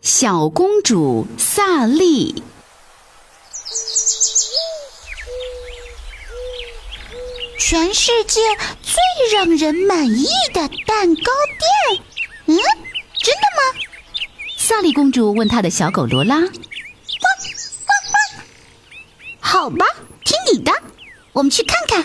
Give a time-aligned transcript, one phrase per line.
[0.00, 2.42] 小公主萨莉。
[7.58, 8.40] 全世界
[8.80, 8.96] 最
[9.32, 12.02] 让人满意的蛋糕店？
[12.46, 12.56] 嗯，
[13.18, 13.80] 真的吗？
[14.56, 16.42] 萨莉公主问她的小狗罗拉。
[19.40, 19.84] 好吧，
[20.24, 20.72] 听你的，
[21.32, 22.00] 我们去看看。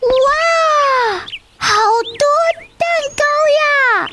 [0.00, 1.20] 哇，
[1.58, 1.68] 好
[2.18, 2.26] 多
[2.78, 3.24] 蛋糕
[3.60, 4.10] 呀！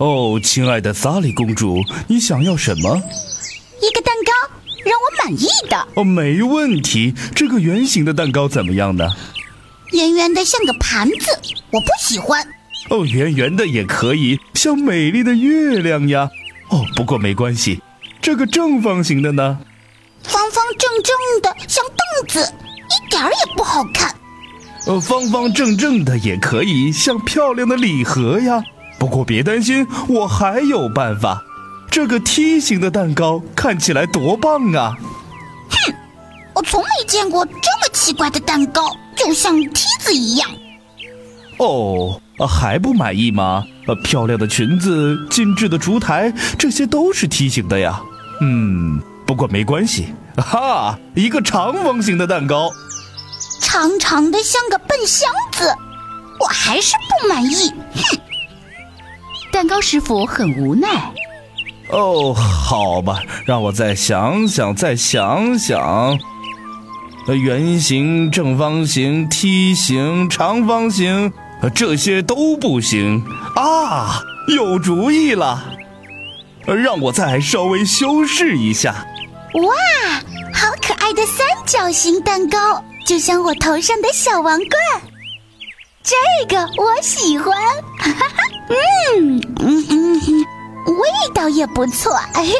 [0.00, 2.96] 哦，亲爱的萨莉公主，你想要什么？
[3.82, 4.32] 一个蛋糕，
[4.82, 5.88] 让我满意的。
[5.92, 7.14] 哦，没问题。
[7.34, 9.06] 这个圆形的蛋糕怎么样呢？
[9.92, 11.38] 圆圆的像个盘子，
[11.70, 12.42] 我不喜欢。
[12.88, 16.30] 哦，圆圆的也可以，像美丽的月亮呀。
[16.70, 17.82] 哦，不过没关系。
[18.22, 19.58] 这个正方形的呢？
[20.22, 22.52] 方方正正的，像凳子，
[22.88, 24.16] 一点儿也不好看。
[24.86, 28.64] 呃，方方正正的也可以，像漂亮的礼盒呀。
[29.00, 31.42] 不过别担心，我还有办法。
[31.90, 34.94] 这个梯形的蛋糕看起来多棒啊！
[35.70, 35.94] 哼，
[36.54, 40.50] 我从没见过这么奇怪的蛋糕，就像梯子一样。
[41.56, 43.64] 哦，还不满意吗？
[43.86, 48.00] 呃，漂亮的裙子、精致的烛台，这些都是梯形的呀。
[48.42, 49.00] 嗯。
[49.26, 52.68] 不过没关系，哈，一个长方形的蛋糕，
[53.60, 55.72] 长长的像个笨箱子，
[56.40, 57.70] 我还是不满意。
[57.94, 58.18] 哼，
[59.52, 61.12] 蛋糕师傅很无奈。
[61.90, 66.18] 哦，好吧，让我再想想，再想想。
[67.28, 71.32] 圆形、正方形、梯形、长方形，
[71.74, 74.20] 这些都不行啊！
[74.48, 75.62] 有主意了，
[76.64, 79.06] 让我再稍微修饰一下。
[79.54, 79.72] 哇，
[80.52, 85.02] 好可爱的三角形蛋糕，就像我头上的小王冠。
[86.02, 87.54] 这个我喜欢，
[88.00, 88.36] 哈哈，
[89.16, 90.44] 嗯嗯嗯，
[90.96, 92.54] 味道也不错，哎呀，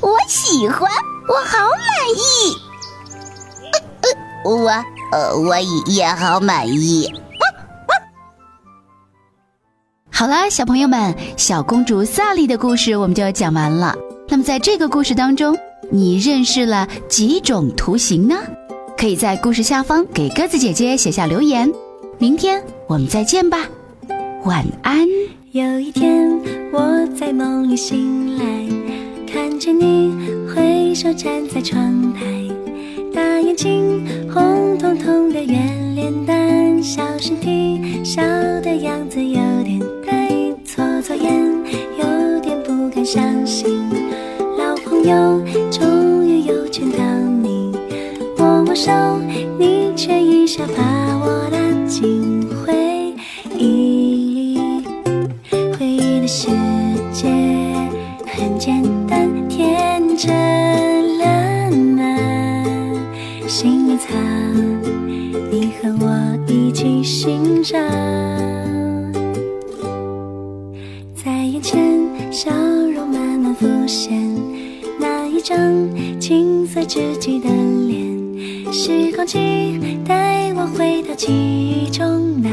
[0.00, 0.90] 我喜欢，
[1.28, 2.56] 我好满意。
[4.02, 4.10] 呃
[4.44, 4.70] 呃，我
[5.12, 7.12] 呃我也好满意。
[10.10, 13.94] 好啦，小朋友们，小公主萨莉的故事我们就要讲完了。
[14.28, 15.58] 那么在这个故事当中。
[15.92, 18.36] 你认识了几种图形呢？
[18.96, 21.68] 可以在故事下方给鸽子姐姐写下留言。
[22.16, 23.68] 明天我们再见吧，
[24.44, 25.06] 晚安。
[25.52, 26.30] 有一天
[26.72, 28.44] 我在梦里醒来，
[29.26, 30.14] 看见你
[30.48, 32.24] 挥手站在窗台，
[33.12, 38.22] 大眼睛，红彤彤的圆脸蛋，小身体，笑
[38.62, 40.30] 的样子有点呆，
[40.64, 41.32] 搓搓眼，
[41.98, 43.78] 有点不敢相信。
[44.56, 46.98] 老朋友，终于又见到
[47.42, 47.72] 你，
[48.38, 48.90] 握握手，
[49.58, 50.82] 你却一下把
[51.18, 52.29] 我拉进
[64.00, 64.08] 擦
[65.50, 66.06] 你和我
[66.46, 67.78] 一起欣赏，
[71.14, 71.78] 在眼前
[72.32, 74.18] 笑容慢慢浮现。
[74.98, 75.58] 那一张
[76.18, 77.50] 青涩稚气的
[77.86, 82.48] 脸，时光机带我回到记忆中那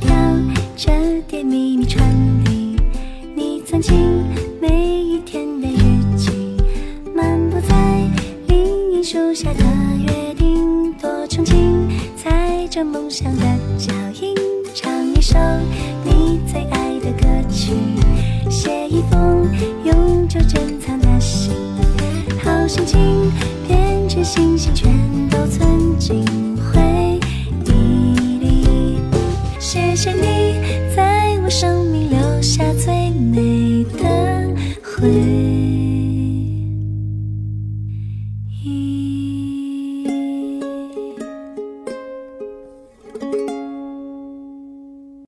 [0.00, 0.10] 飘
[0.76, 0.92] 着
[1.26, 2.04] 甜蜜蜜传
[2.44, 2.76] 递
[3.34, 4.24] 你曾经
[4.60, 6.56] 每一天的日记
[7.14, 8.08] 漫步在
[8.46, 9.64] 林荫树下的
[10.06, 13.42] 约定多憧憬踩着梦想的
[13.76, 14.34] 脚印
[14.74, 15.38] 唱一首
[16.04, 17.72] 你最爱的歌曲
[18.50, 19.48] 写一封
[19.84, 21.54] 永久珍藏的信
[22.42, 23.32] 好心情
[23.66, 24.97] 变成星星全。
[29.98, 30.60] 谢谢你
[30.94, 32.07] 在我生命